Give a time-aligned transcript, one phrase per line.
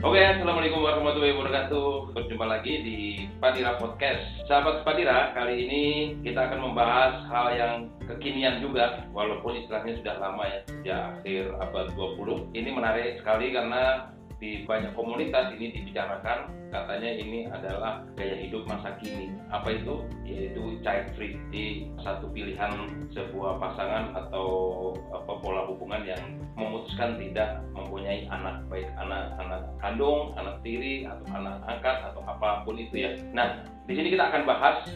[0.00, 2.16] Oke, Assalamualaikum warahmatullahi wabarakatuh.
[2.16, 2.98] Berjumpa lagi di
[3.36, 4.24] Padira Podcast.
[4.48, 5.84] Sahabat Padira, kali ini
[6.24, 7.74] kita akan membahas hal yang
[8.08, 14.08] kekinian juga Walaupun istilahnya sudah lama ya, sejak akhir abad 20 Ini menarik sekali karena
[14.40, 19.36] di banyak komunitas ini dibicarakan katanya ini adalah gaya hidup masa kini.
[19.52, 20.00] Apa itu?
[20.24, 22.72] Yaitu child free di satu pilihan
[23.12, 24.46] sebuah pasangan atau
[25.12, 26.24] apa pola hubungan yang
[26.56, 27.60] memutuskan tidak
[28.00, 32.96] mempunyai anak baik anak anak kandung anak tiri atau anak angkat atau apa pun itu
[32.96, 33.12] ya.
[33.36, 34.88] Nah di sini kita akan bahas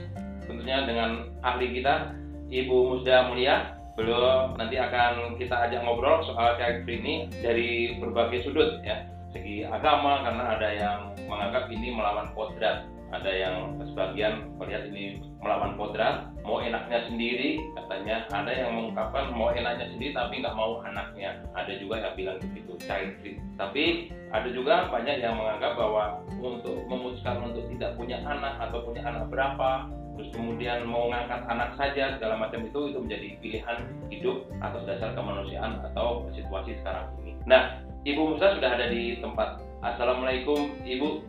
[0.48, 2.16] tentunya dengan ahli kita
[2.48, 3.76] Ibu Musda Mulia.
[3.94, 9.04] Beliau nanti akan kita ajak ngobrol soal free ini dari berbagai sudut ya.
[9.30, 10.98] Segi agama karena ada yang
[11.28, 12.88] menganggap ini melawan kodrat.
[13.14, 19.52] Ada yang sebagian melihat ini melawan kodrat mau enaknya sendiri katanya ada yang mengungkapkan mau
[19.52, 24.48] enaknya sendiri tapi nggak mau anaknya ada juga yang bilang begitu child free tapi ada
[24.48, 29.92] juga banyak yang menganggap bahwa untuk memutuskan untuk tidak punya anak atau punya anak berapa
[30.16, 33.78] terus kemudian mau ngangkat anak saja segala macam itu itu menjadi pilihan
[34.08, 39.64] hidup atas dasar kemanusiaan atau situasi sekarang ini nah Ibu Musa sudah ada di tempat.
[39.80, 41.24] Assalamualaikum Ibu.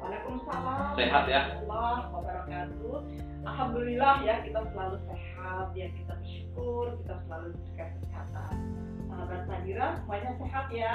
[0.00, 0.96] Waalaikumsalam.
[0.96, 1.52] Sehat ya?
[1.68, 3.27] Allah wabarakatuh.
[3.58, 8.54] Alhamdulillah ya kita selalu sehat ya kita bersyukur kita selalu diberikan kesehatan.
[9.10, 10.94] Sahabat Nadira semuanya sehat ya.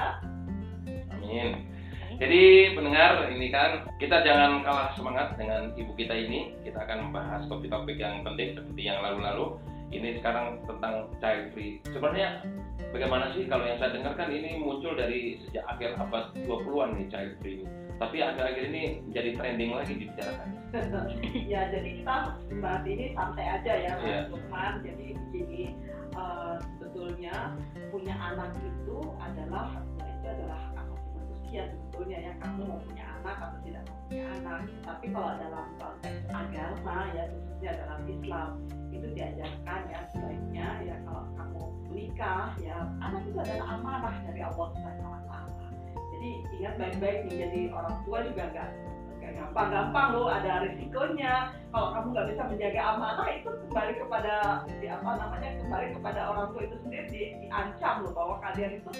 [1.12, 1.68] Amin.
[2.16, 6.56] Jadi pendengar ini kan kita jangan kalah semangat dengan ibu kita ini.
[6.64, 9.60] Kita akan membahas topik-topik yang penting seperti yang lalu-lalu.
[9.92, 11.84] Ini sekarang tentang child free.
[11.92, 12.48] Sebenarnya
[12.96, 17.36] bagaimana sih kalau yang saya dengarkan ini muncul dari sejak akhir abad 20-an nih child
[17.44, 17.83] free ini.
[17.94, 20.48] Tapi akhir-akhir ini menjadi trending lagi dibicarakan.
[21.52, 22.14] ya jadi kita
[22.50, 24.20] membahas ini santai aja ya Mas Iya.
[24.34, 24.72] Lukman.
[24.82, 25.62] Jadi begini
[26.14, 27.34] eh, sebetulnya
[27.94, 33.36] punya anak itu adalah ya itu adalah hak manusia sebetulnya ya kamu mau punya anak
[33.38, 34.60] atau tidak mau punya anak.
[34.82, 38.48] Tapi kalau dalam konteks agama ya khususnya dalam Islam
[38.90, 44.66] itu diajarkan ya sebaiknya ya kalau kamu menikah ya anak itu adalah amanah dari Allah
[44.74, 45.14] Subhanahu.
[46.24, 48.68] Jadi ingat baik-baik nih jadi orang tua juga nggak
[49.34, 51.52] gampang-gampang loh ada risikonya.
[51.68, 54.34] Kalau kamu nggak bisa menjaga amanah itu kembali kepada
[54.80, 58.90] di apa namanya kembali kepada orang tua itu sendiri di, diancam loh bahwa kalian itu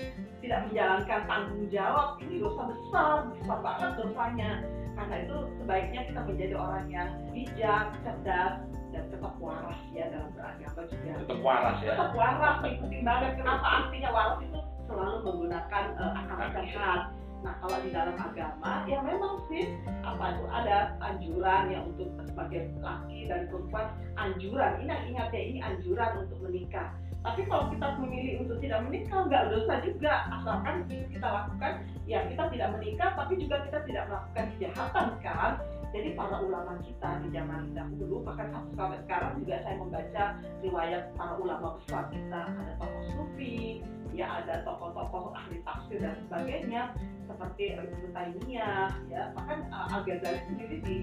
[0.45, 2.09] tidak menjalankan tanggung jawab.
[2.21, 4.51] Ini dosa besar besar banget dosanya.
[4.95, 8.55] Karena itu sebaiknya kita menjadi orang yang bijak cerdas
[8.93, 11.13] dan tetap waras ya dalam beragama juga.
[11.25, 11.89] Tetap waras ya.
[11.97, 17.01] tetap waras ngikutin banget kenapa artinya waras itu selalu menggunakan uh, akal sehat.
[17.45, 22.73] Nah kalau di dalam agama ya memang sih apa itu ada anjuran ya untuk sebagai
[22.81, 23.87] laki dan perempuan
[24.17, 24.81] anjuran.
[24.81, 26.89] Ini ingat ya ini anjuran untuk menikah.
[27.25, 30.13] Tapi kalau kita memilih untuk tidak menikah nggak dosa juga.
[30.33, 31.73] Asalkan itu kita lakukan
[32.05, 35.53] ya kita tidak menikah tapi juga kita tidak melakukan kejahatan kan
[35.95, 40.25] jadi para ulama kita di zaman dahulu bahkan sampai sekarang juga saya membaca
[40.59, 42.51] riwayat para ulama besar kita.
[42.51, 43.79] Ada tokoh sufi
[44.15, 46.95] ya ada tokoh-tokoh ahli tafsir dan sebagainya
[47.31, 49.31] seperti Ibnu Taimiyah ya.
[49.39, 50.97] Bahkan uh, Al Ghazali sendiri di,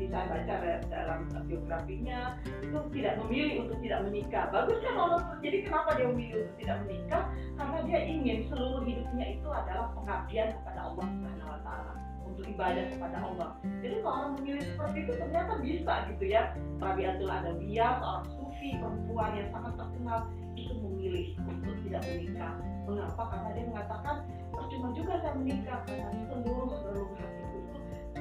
[0.00, 4.44] di saya baca da- dalam biografinya itu tidak memilih untuk tidak menikah.
[4.48, 7.22] Bagus kan Allah jadi kenapa dia memilih untuk tidak menikah?
[7.60, 12.07] Karena dia ingin seluruh hidupnya itu adalah pengabdian kepada Allah Subhanahu wa taala
[12.46, 13.50] ibadah kepada Allah.
[13.82, 16.42] Jadi kalau orang memilih seperti itu ternyata bisa gitu ya.
[16.78, 20.18] Rabiatul Adawiyah seorang sufi perempuan yang sangat terkenal
[20.54, 22.54] itu memilih untuk tidak menikah.
[22.86, 23.22] Mengapa?
[23.32, 24.16] Karena dia mengatakan
[24.52, 27.47] percuma juga saya menikah karena seluruh seluruh itu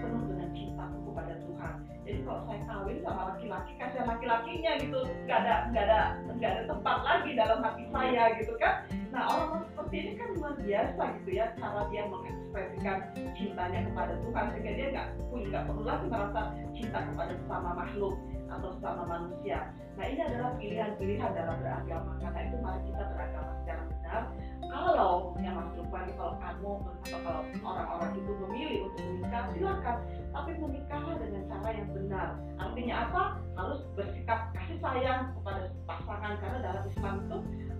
[0.07, 1.73] penuh dengan cintaku kepada Tuhan.
[2.07, 6.00] Jadi kalau saya kawin sama laki-laki kasihan laki-lakinya gitu nggak ada nggak ada
[6.40, 8.73] nggak ada tempat lagi dalam hati saya gitu kan.
[9.12, 12.97] Nah orang seperti ini kan luar biasa gitu ya cara dia mengekspresikan
[13.35, 16.41] cintanya kepada Tuhan sehingga dia nggak punya nggak perlu lagi merasa
[16.72, 18.16] cinta kepada sesama makhluk
[18.47, 19.72] atau sesama manusia.
[19.97, 22.12] Nah ini adalah pilihan-pilihan dalam beragama.
[22.22, 24.22] Karena itu mari kita beragama secara benar.
[24.68, 26.72] Kalau yang Mas Lukman kalau kamu
[27.07, 29.98] atau kalau orang-orang itu memilih untuk menikah silakan.
[30.31, 32.27] Tapi menikahlah dengan cara yang benar.
[32.62, 33.24] Artinya apa?
[33.57, 36.33] Harus bersikap kasih sayang kepada pasangan.
[36.39, 37.38] Karena dalam Islam itu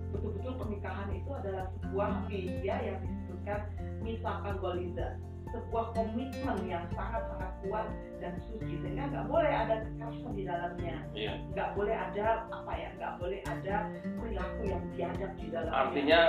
[0.08, 3.60] betul-betul pernikahan itu adalah sebuah media yang disebutkan
[4.00, 5.20] misalkan goliza
[5.52, 7.86] sebuah komitmen yang sangat-sangat kuat
[8.20, 10.96] dan suci sehingga nggak boleh ada kekerasan di dalamnya.
[11.14, 11.32] Iya.
[11.54, 13.74] nggak boleh ada apa ya nggak boleh ada
[14.18, 15.80] perilaku yang biadab di dalamnya.
[15.80, 16.20] Artinya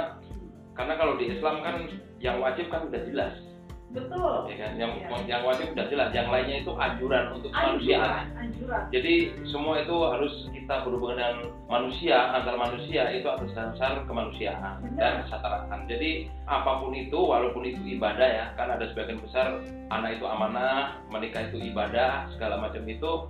[0.78, 1.76] karena kalau di Islam kan
[2.24, 3.36] yang wajib kan udah jelas
[3.90, 4.46] betul.
[4.48, 4.72] Ya kan?
[4.78, 5.18] Yang Iya.
[5.26, 6.10] yang wajib udah jelas.
[6.14, 8.82] Yang lainnya itu anjuran untuk anjuran anjuran.
[8.94, 9.14] Jadi
[9.50, 15.90] semua itu harus kita berhubungan dengan manusia antar manusia itu atas dasar kemanusiaan dan kesetaraan
[15.90, 19.58] jadi apa pun itu walaupun itu ibadah ya kan ada sebagian besar
[19.90, 23.26] anak itu amanah menikah itu ibadah segala macam itu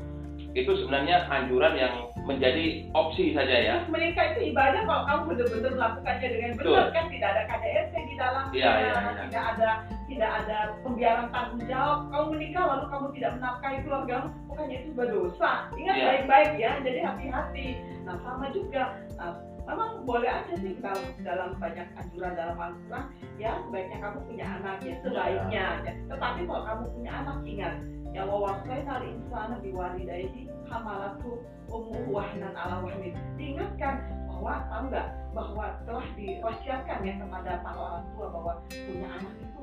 [0.52, 1.94] itu sebenarnya anjuran yang
[2.26, 3.76] menjadi opsi saja ya.
[3.88, 6.86] Menikah itu ibadah kalau kamu benar-benar melakukannya dengan benar Betul.
[6.92, 7.06] kan?
[7.10, 9.24] Tidak ada KDRT di dalamnya, Iya, iya, iya.
[9.30, 9.70] tidak ada
[10.20, 12.12] tidak ada pembiaran tanggung jawab.
[12.12, 15.52] Kamu menikah lalu kamu tidak menafkahi keluargamu, bukannya itu berdosa.
[15.80, 16.06] Ingat Iya.
[16.12, 17.68] baik-baik ya, jadi hati-hati.
[18.04, 18.84] Nah sama juga,
[19.16, 23.06] nah, memang boleh aja sih dalam dalam banyak anjuran dalam Al-Quran
[23.40, 25.92] ya sebaiknya kamu punya anak ya sebaiknya ya.
[26.12, 27.74] Tetapi kalau kamu punya anak ingat
[28.12, 31.40] ya wawasaina al-insana biwalidayhi hamalatu
[31.72, 33.16] ummuhu wahnan ala wahnin.
[33.40, 39.34] Diingatkan bahwa tahu nggak bahwa telah diwasiatkan ya kepada para orang tua bahwa punya anak
[39.38, 39.62] itu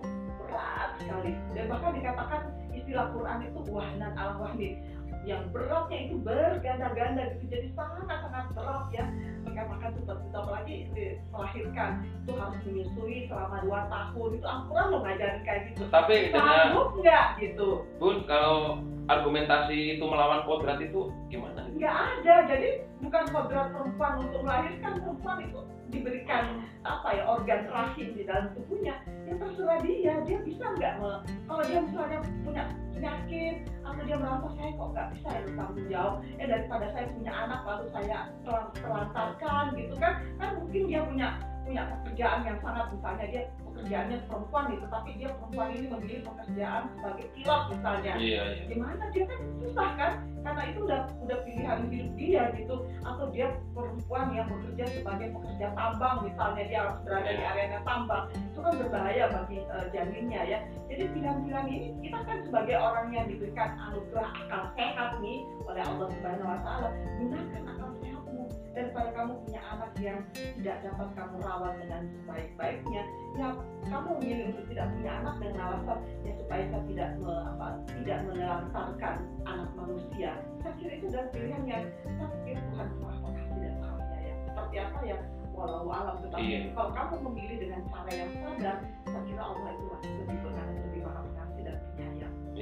[0.56, 2.41] berat sekali dan bahkan dikatakan
[2.73, 4.81] istilah Quran itu wahnan ala wahnin
[5.26, 7.44] yang beratnya itu berganda-ganda gitu.
[7.50, 9.05] Jadi sangat-sangat berat ya.
[9.43, 10.76] Mereka makan seperti itu apalagi
[11.35, 14.29] melahirkan itu harus menyusui selama 2 tahun.
[14.38, 15.82] Itu Al-Quran lo ngajarin kayak gitu.
[15.91, 17.69] Tapi sanggup nggak gitu?
[17.99, 18.79] Bun kalau
[19.11, 21.67] argumentasi itu melawan kodrat itu gimana?
[21.75, 22.35] Nggak ada.
[22.47, 22.69] Jadi
[23.02, 25.02] bukan kodrat perempuan untuk melahirkan.
[25.02, 25.59] Perempuan itu
[25.91, 28.99] diberikan apa ya organ rahim di dalam tubuhnya
[30.75, 35.41] bisa nggak kalau dia misalnya punya penyakit atau dia merasa saya kok nggak bisa ya
[35.55, 40.83] tanggung jawab ya daripada saya punya anak lalu saya telan- telantarkan gitu kan kan mungkin
[40.91, 41.29] dia punya
[41.67, 46.83] punya pekerjaan yang sangat misalnya dia pekerjaannya perempuan nih tetapi dia perempuan ini memilih pekerjaan
[46.95, 48.13] sebagai pilot misalnya.
[48.17, 48.65] Iya iya.
[48.71, 50.13] Gimana dia kan susah kan?
[50.47, 52.77] Karena itu udah udah pilihan hidup dia gitu.
[53.03, 57.51] Atau dia perempuan yang bekerja sebagai pekerja tambang misalnya dia harus berada di Iya.
[57.51, 58.25] area tambang.
[58.31, 60.59] Itu kan berbahaya bagi eh, janinnya ya.
[60.87, 66.07] Jadi pilihan-pilihan ini kita kan sebagai orang yang diberikan anugerah akal sehat nih oleh Allah
[66.15, 66.89] Subhanahu Wa Taala
[67.19, 68.16] gunakan akal sehatmu
[68.76, 73.02] daripada kamu punya anak yang tidak dapat kamu rawat dengan sebaik-baiknya
[73.34, 73.49] ya
[73.88, 78.19] kamu memilih untuk tidak punya anak dengan alasan ya supaya saya tidak me- apa, tidak
[78.28, 79.14] menelantarkan
[79.49, 80.31] anak manusia.
[80.61, 84.34] Saya kira itu adalah pilihan yang saya pikir Tuhan maha pengasih dan karunia ya.
[84.44, 85.19] Seperti apa ya?
[85.56, 86.58] Walau alam tetapi Iya.
[86.76, 88.76] kalau kamu memilih dengan cara yang sadar
[89.08, 90.38] saya kira Allah itu masih lebih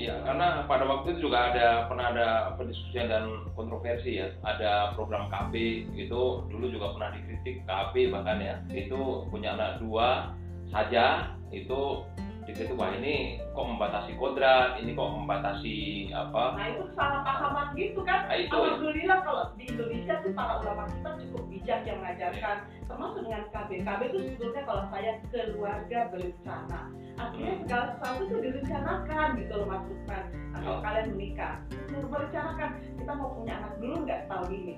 [0.04, 2.28] Iya, karena pada waktu itu juga ada pernah ada
[2.60, 3.24] pendiskusian dan
[3.56, 4.28] kontroversi ya.
[4.44, 5.54] Ada program KB
[5.96, 8.60] itu dulu juga pernah dikritik KB bahkan ya.
[8.68, 10.36] Itu punya anak dua
[10.68, 12.04] saja itu
[12.44, 15.76] dikritik wah ini kok membatasi kodrat, ini kok membatasi
[16.12, 16.60] apa?
[16.60, 20.84] nah itu salah pahaman gitu kan Nah, itu Alhamdulillah kalau di Indonesia tuh para ulama
[20.92, 23.70] kita cukup bijak yang mengajarkan termasuk dengan KB.
[23.80, 26.80] KB itu sebetulnya kalau saya keluarga berencana.
[27.16, 27.60] Artinya Hmm.
[27.64, 30.24] segala sesuatu itu direncanakan gitu loh Mas Lukman.
[30.52, 30.84] Kalau Hmm.
[30.84, 31.54] kalian menikah,
[31.88, 32.70] merencanakan
[33.00, 34.74] kita mau punya anak dulu nggak tahun ini.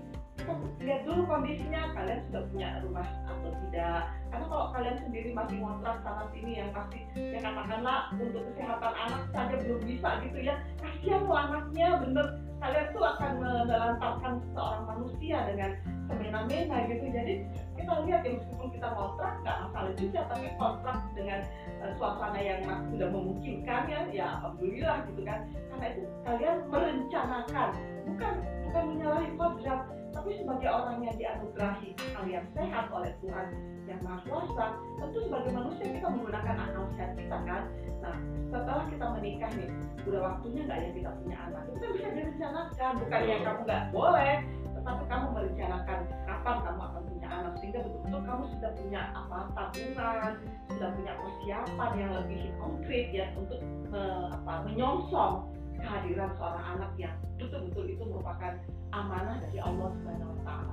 [0.82, 4.02] Lihat dulu kondisinya kalian sudah punya rumah atau tidak.
[4.30, 9.22] Karena kalau kalian sendiri masih ngontrak sana sini yang pasti ya katakanlah untuk kesehatan anak
[9.34, 10.54] saja belum bisa gitu ya.
[10.78, 12.26] Kasihan loh anaknya bener
[12.60, 15.70] kalian tuh akan menelantarkan seorang manusia dengan
[16.06, 17.34] semena-mena gitu jadi
[17.76, 21.40] kita lihat ya meskipun kita kontrak nggak masalah juga tapi kontrak dengan
[21.84, 25.38] eh, suasana yang masih sudah memungkinkan ya ya alhamdulillah gitu kan
[25.74, 27.68] karena itu kalian merencanakan
[28.08, 28.34] bukan
[28.70, 29.80] bukan menyalahi kodrat
[30.26, 31.94] tapi sebagai orang yang dianugerahi
[32.26, 33.46] yang sehat oleh Tuhan
[33.86, 37.62] yang maha kuasa tentu sebagai manusia kita menggunakan akal sehat kita kan?
[38.02, 38.16] Nah
[38.50, 39.70] setelah kita menikah nih
[40.02, 41.62] udah waktunya nggak ya kita punya anak?
[41.70, 42.92] Itu kan bisa direncanakan.
[43.06, 44.34] Bukan yang kamu nggak boleh
[44.66, 50.32] tetapi kamu merencanakan kapan kamu akan punya anak sehingga betul-betul kamu sudah punya apa tabungan
[50.74, 53.62] sudah punya persiapan yang lebih konkret ya untuk
[53.94, 55.54] me- apa, menyongsong
[55.86, 58.52] kehadiran seorang anak yang betul-betul itu merupakan
[58.90, 60.72] amanah dari Allah Subhanahu Wa Taala.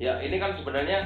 [0.00, 0.98] ya ini kan sebenarnya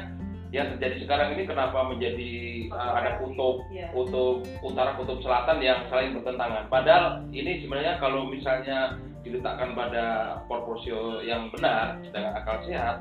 [0.51, 2.31] yang terjadi sekarang ini kenapa menjadi
[2.75, 3.87] uh, ada kutub Ya.
[3.95, 6.67] kutub utara kutub selatan yang saling bertentangan.
[6.67, 10.05] Padahal ini sebenarnya kalau misalnya diletakkan pada
[10.51, 10.91] proporsi
[11.23, 12.99] yang benar dengan akal sehat,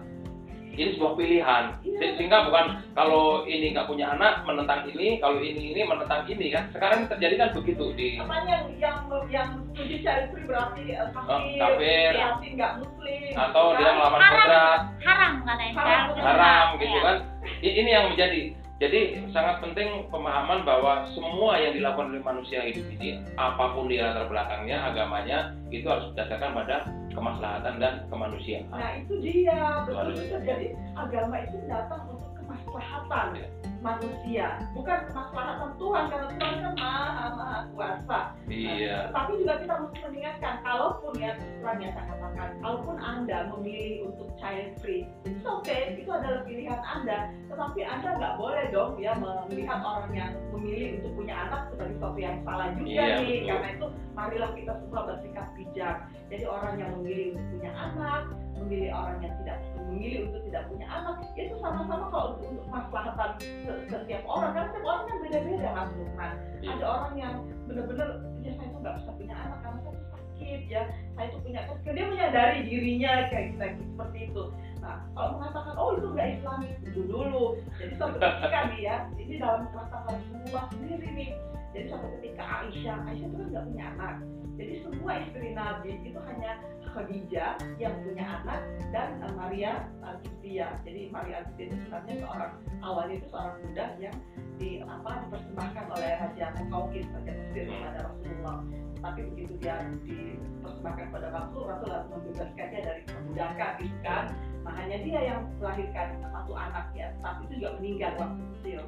[0.79, 1.63] ini sebuah pilihan.
[1.81, 1.97] Iya.
[1.99, 6.47] Se- Sehingga bukan kalau ini nggak punya anak menentang ini, kalau ini ini menentang ini
[6.49, 6.71] kan.
[6.71, 8.97] Sekarang terjadi kan begitu di Namanya yang yang
[9.29, 12.11] yang setuju cari free berarti eh, kafir, kafir.
[12.13, 13.93] berarti nggak muslim, atau gitu dia kan.
[13.93, 14.31] melawan Haram.
[14.33, 16.79] kodrat, haram katanya Haram, haram Iya.
[16.81, 17.17] gitu kan.
[17.59, 18.41] I- Ini yang menjadi
[18.79, 24.07] jadi sangat penting pemahaman bahwa semua yang dilakukan oleh manusia hidup ini, apa pun dia
[24.07, 26.77] latar belakangnya, agamanya, itu harus berdasarkan pada
[27.11, 28.71] kemaslahatan dan kemanusiaan.
[28.71, 30.15] Nah itu dia betul.
[30.47, 33.27] Jadi agama itu datang untuk kemaslahatan.
[33.35, 33.47] Ya.
[33.79, 38.19] Manusia, bukan kemaslahatan Tuhan karena Tuhan kan maha maha kuasa.
[38.51, 39.09] Iya.
[39.15, 44.27] Tapi juga kita mesti mengingatkan, kalaupun ya terang yang saya katakan, kalaupun anda memilih untuk
[44.35, 47.31] child free, itu oke, okay, itu adalah pilihan anda.
[47.47, 52.19] Tetapi anda nggak boleh dong ya melihat orang yang memilih untuk punya anak sebagai sesuatu
[52.19, 53.23] yang salah juga Iya, nih.
[53.23, 53.47] betul.
[53.47, 55.97] Karena itu marilah kita semua bersikap bijak.
[56.29, 58.23] Jadi orang yang memilih untuk punya anak,
[58.63, 59.57] memilih orang yang tidak
[59.89, 64.51] memilih untuk tidak punya anak, itu sama-sama kalau untuk, untuk maslahatan se- setiap orang.
[64.53, 66.31] Kan setiap orang kan beda-beda mas Lukman.
[66.59, 66.69] Iya.
[66.75, 67.33] ada orang yang
[67.65, 68.09] benar-benar
[68.43, 70.81] ya saya tuh nggak bisa punya anak karena saya tuh sakit ya.
[71.15, 74.43] Saya tuh punya kan dia menyadari dirinya kayak kayak seperti itu.
[74.79, 75.58] Nah kalau mengatakan
[75.99, 81.07] itu nggak islami itu dulu jadi suatu ketika nih ya ini dalam kerangka Rasulullah sendiri
[81.13, 81.29] nih
[81.75, 84.15] jadi suatu ketika Aisyah Aisyah itu kan nggak punya anak
[84.59, 86.51] jadi semua istri Nabi itu hanya
[86.91, 88.59] Khadijah yang punya anak
[88.91, 90.83] dan eh, Maria Al-Qibtiyah.
[90.83, 92.51] Jadi Maria Al-Qibtiyah itu sebenarnya seorang
[92.83, 94.17] awalnya itu seorang budak yang
[94.59, 98.57] di apa dipersembahkan oleh Raja Mukaukis Raja Mesir kepada Rasulullah.
[98.99, 104.25] Tapi begitu dia dipersembahkan kepada Rasul, Rasul langsung membebaskannya dari perbudakan gitu kan.
[104.67, 108.81] Nah hanya dia yang melahirkan satu anak ya, tapi itu juga meninggal waktu kecil.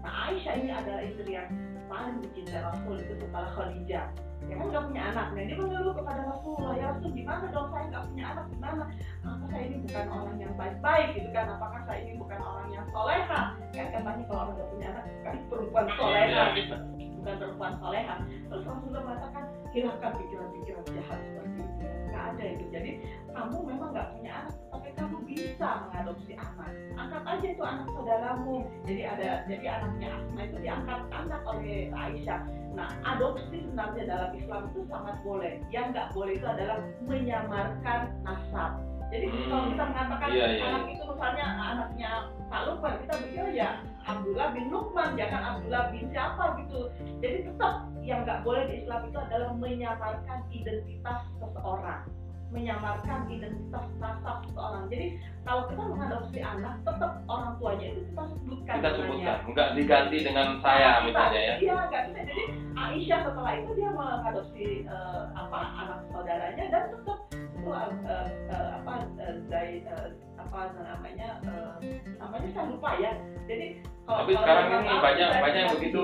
[0.00, 1.48] Nah Aisyah ini adalah istri yang
[1.88, 4.06] paling dicintai Rasul itu setelah Khadijah.
[4.48, 5.26] Ya kan nggak punya anak.
[5.36, 7.68] Nah dia mengeluh kepada Rasulullah ya Rasul gimana dong?
[7.68, 8.84] Saya nggak punya anak gimana?
[9.26, 11.46] Apa saya ini bukan orang yang baik-baik gitu kan?
[11.52, 13.40] Apakah saya ini bukan orang yang soleha?
[13.76, 16.24] Kan katanya kalau orang nggak punya anak kan perempuan soleha.
[16.24, 16.44] Iya.
[16.56, 16.76] gitu
[17.18, 18.16] bukan perempuan soleha.
[18.48, 19.44] Terus Rasulullah mengatakan
[19.74, 22.90] hilangkan pikiran-pikiran jahat seperti itu nggak ada itu jadi
[23.36, 28.56] kamu memang nggak punya anak tapi kamu bisa mengadopsi anak angkat aja itu anak saudaramu
[28.88, 32.40] jadi ada jadi anaknya Asma itu diangkat anak oleh Aisyah
[32.78, 35.58] Nah, adopsi sebenarnya dalam Islam itu sangat boleh.
[35.74, 36.78] Yang nggak boleh itu adalah
[37.10, 38.78] menyamarkan nasab.
[39.10, 39.48] Jadi Hmm.
[39.50, 42.10] kalau kita mengatakan Iya, iya, anak itu misalnya anaknya
[42.46, 43.70] Pak Lukman, kita pikir ya
[44.06, 46.80] Abdullah bin Lukman, jangan Abdullah bin siapa gitu.
[47.18, 47.74] Jadi tetap
[48.08, 52.08] yang nggak boleh di Islam itu adalah menyamarkan identitas seseorang
[52.48, 54.88] menyamarkan identitas nasab seseorang.
[54.88, 59.04] Jadi kalau kita mengadopsi anak, tetap orang tuanya itu kita sebutkan Kita namanya.
[59.04, 61.54] sebutkan, nggak diganti dengan saya Nah, misalnya ya.
[61.60, 62.20] Iya, nggak bisa.
[62.24, 62.44] Jadi
[62.78, 68.92] Aisyah setelah itu dia mengadopsi eh, apa anak saudaranya dan tetap itu eh, eh, apa
[69.20, 70.08] eh, dari eh,
[70.40, 71.70] apa namanya eh,
[72.16, 73.12] namanya saya lupa ya.
[73.44, 73.66] Jadi
[74.08, 76.02] kalau Tapi kalau sekarang ini banyak banyak yang begitu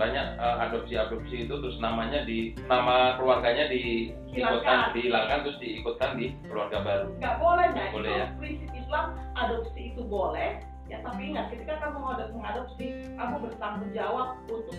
[0.00, 4.80] banyak eh, adopsi-adopsi itu terus namanya di nama keluarganya diikutkan Hilangkan.
[4.96, 7.06] dihilangkan terus diikutkan di keluarga baru.
[7.20, 8.26] nggak boleh nah Nggak boleh itu ya.
[8.40, 9.04] prinsip Islam
[9.36, 10.50] adopsi itu boleh
[10.88, 14.74] ya tapi ingat ketika kamu mengadop- mengadopsi kamu bertanggung jawab untuk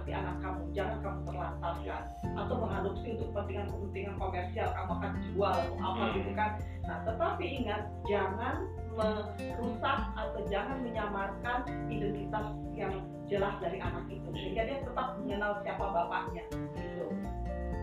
[0.00, 2.02] seperti anak kamu jangan kamu terlantarkan
[2.32, 6.14] atau mengadopsi untuk kepentingan kepentingan komersial kamu akan jual atau apa Hmm.
[6.16, 6.50] gitu kan
[6.88, 8.54] nah tetapi ingat jangan
[8.96, 11.58] merusak atau jangan menyamarkan
[11.92, 12.94] identitas yang
[13.28, 16.48] jelas dari anak itu sehingga dia tetap mengenal siapa bapaknya
[16.80, 17.04] gitu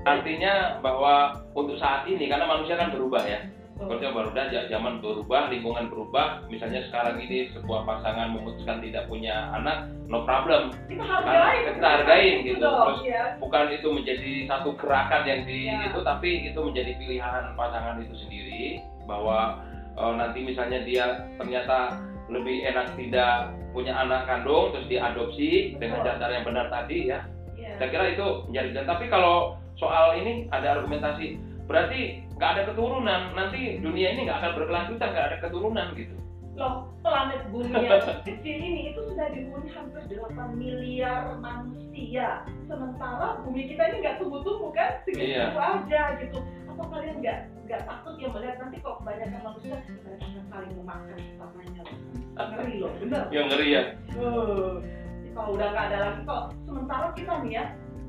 [0.10, 3.44] Artinya bahwa untuk saat ini karena manusia kan berubah ya.
[3.78, 6.28] Manusia berubah, ja- zaman berubah, lingkungan berubah.
[6.50, 10.74] Misalnya sekarang ini sebuah pasangan memutuskan tidak punya anak, no problem.
[10.90, 12.66] kita hargai kita hargain gitu.
[12.66, 13.24] Terus ya.
[13.38, 15.88] bukan itu menjadi satu gerakan yang di Ya.
[15.88, 19.62] itu tapi itu menjadi pilihan pasangan itu sendiri bahwa
[19.94, 21.06] eh, nanti misalnya dia
[21.38, 27.24] ternyata lebih enak tidak punya anak kandung terus diadopsi dengan cara yang benar tadi ya
[27.54, 27.78] Iya.
[27.78, 33.22] saya kira itu menjadi dan tapi kalau soal ini ada argumentasi berarti nggak ada keturunan.
[33.34, 36.16] Nanti dunia ini nggak akan berkelanjutan nggak ada keturunan gitu.
[36.58, 37.70] Loh planet bumi
[38.26, 42.42] kecil ini itu sudah dihuni hampir 8 miliar manusia.
[42.66, 45.02] Sementara bumi kita ini nggak tumbuh-tumbuh kan?
[45.06, 45.54] Segitu Iya.
[45.54, 46.42] aja gitu.
[46.70, 47.40] Apa kalian nggak
[47.70, 51.84] nggak takut ya melihat nanti kalau kebanyakan manusia mereka akan saling memakan samanya
[52.38, 53.24] ngeri loh bener.
[53.34, 53.82] Yang ngeri ya.
[54.18, 54.74] Eh,
[55.34, 56.44] kalau udah nggak ada lagi kok.
[56.66, 57.64] Sementara kita nih ya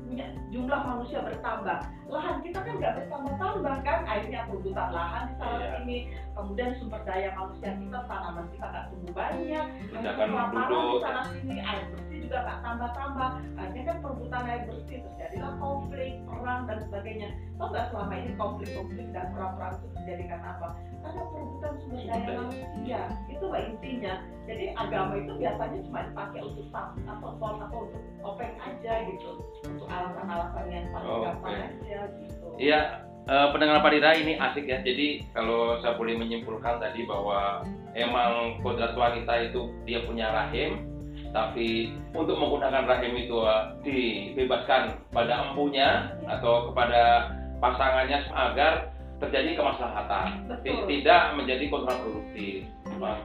[0.09, 1.77] punya jumlah manusia bertambah.
[2.09, 3.99] Lahan kita kan nggak bertambah-tambah kan?
[4.09, 5.69] Akhirnya perebutan lahan di sana Iya.
[5.77, 5.97] sini.
[6.33, 9.65] Kemudian sumber daya manusia kita tanaman kita nggak tumbuh banyak.
[9.93, 11.55] Akan kelaparan di sana sini.
[11.61, 13.29] Air bersih juga nggak tambah-tambah.
[13.61, 17.29] Akhirnya kan perebutan air bersih terus jadilah konflik perang dan sebagainya.
[17.61, 20.67] Tau nggak selama ini konflik-konflik dan perang-perang itu terjadi karena apa?
[21.05, 23.01] Karena perebutan sumber daya manusia.
[23.29, 24.13] Itu lah intinya.
[24.49, 29.31] Jadi agama itu biasanya cuma dipakai untuk sam atau pon atau untuk topeng aja gitu.
[29.69, 32.79] Untuk alasan-alasan yang paling gampang aja gitu Iya,
[33.27, 34.83] eh, pendengar Padira ini asik ya.
[34.83, 37.63] Jadi kalau saya boleh menyimpulkan tadi bahwa
[37.95, 40.83] emang kodrat wanita itu dia punya rahim,
[41.31, 47.31] tapi untuk menggunakan rahim itu eh, dibebaskan pada empunya atau kepada
[47.63, 50.87] pasangannya agar terjadi kemaslahatan, Betul.
[50.87, 52.63] tidak menjadi kontraproduktif.
[52.99, 53.19] Nah,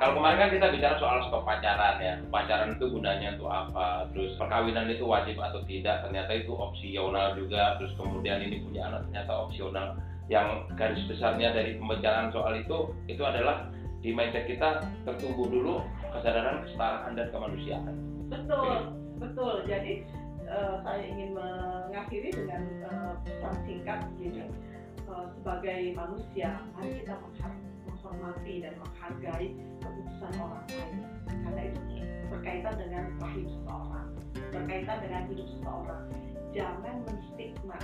[0.00, 4.34] Kalau kemarin kan kita bicara soal stop pacaran ya, pacaran itu gunanya untuk apa, terus
[4.34, 9.32] perkawinan itu wajib atau tidak, ternyata itu opsional juga, terus kemudian ini punya anak ternyata
[9.46, 9.86] opsional.
[10.26, 13.68] Yang garis besarnya dari pembicaraan soal itu, itu adalah
[14.02, 15.74] di mindset kita tertumbuh dulu
[16.10, 17.94] kesadaran kesetaraan dan kemanusiaan.
[18.26, 19.54] Betul, betul.
[19.70, 20.02] Jadi
[20.50, 24.50] uh, saya ingin mengakhiri dengan uh, pesan singkat begini.
[25.12, 29.52] Uh, sebagai manusia, mari kita menghormati dan menghargai
[29.84, 31.04] keputusan orang lain.
[31.28, 31.80] Karena itu
[32.32, 34.08] berkaitan dengan hidup seseorang
[34.52, 36.04] berkaitan dengan hidup seseorang.
[36.52, 37.78] Jangan menstigma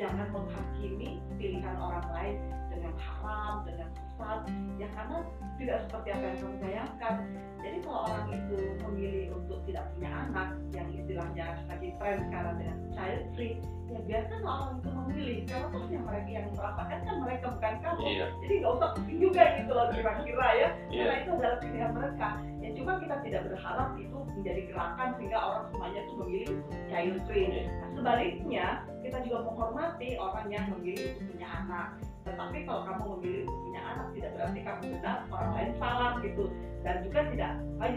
[0.00, 2.36] jangan menghakimi pilihan orang lain
[2.72, 4.40] dengan haram dengan sesat
[4.82, 5.18] ya karena
[5.58, 7.14] tidak seperti apa yang kamu bayangkan.
[7.58, 12.76] Jadi kalau orang itu memilih untuk tidak punya anak yang istilahnya lagi tren sekarang dengan
[12.94, 13.58] child free
[13.88, 15.38] ya biarkan orang itu memilih.
[15.46, 18.02] Karena toh yang mereka yang merasakan kan mereka bukan kamu.
[18.06, 18.26] Iya.
[18.42, 20.68] jadi nggak usah pusing juga gitu loh kira-kira ya.
[20.90, 21.02] Iya.
[21.02, 22.28] karena itu adalah pilihan mereka.
[22.58, 26.50] Ya cuma kita tidak berharap itu menjadi gerakan sehingga orang semuanya itu memilih
[26.90, 27.46] child free.
[27.50, 27.62] Iya.
[27.66, 28.66] nah, sebaliknya
[29.02, 31.88] kita juga menghormati orang yang memilih untuk punya anak
[32.28, 36.44] tetapi kalau kamu memilih untuk punya anak tidak berarti kamu benar orang lain salah gitu.
[36.84, 37.52] Dan juga tidak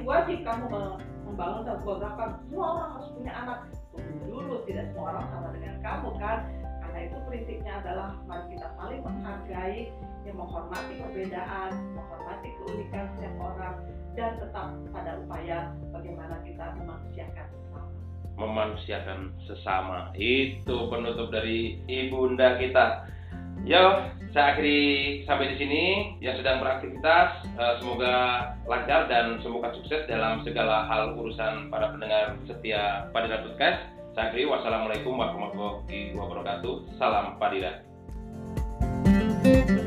[0.08, 0.66] wajib kamu
[1.28, 3.60] membangun satu gerakan semua orang harus punya anak.
[4.28, 6.40] Dulu tidak semua orang sama dengan kamu kan?
[6.82, 9.80] Karena itu prinsipnya adalah mari kita saling menghargai
[10.28, 13.76] yang menghormati perbedaan menghormati keunikan setiap orang
[14.14, 15.58] dan tetap pada upaya
[15.96, 17.82] bagaimana kita memanusiakan sesama.
[18.36, 20.00] Memanusiakan sesama.
[20.20, 23.08] Itu penutup dari ibunda kita
[23.62, 25.84] Yo, saya akhiri sampai di sini.
[26.18, 28.16] Yang sedang beraktivitas, eh, semoga
[28.66, 33.86] lancar dan semoga sukses dalam segala hal urusan para pendengar setia Padira Podcast.
[34.18, 34.50] Saya akhiri.
[34.50, 36.98] Wassalamualaikum warahmatullahi wabarakatuh.
[36.98, 37.86] Salam Padira.
[39.42, 39.81] thank you